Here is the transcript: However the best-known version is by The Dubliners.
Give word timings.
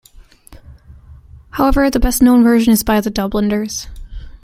However 1.51 1.91
the 1.91 1.99
best-known 1.99 2.43
version 2.43 2.73
is 2.73 2.83
by 2.83 3.01
The 3.01 3.11
Dubliners. 3.11 3.87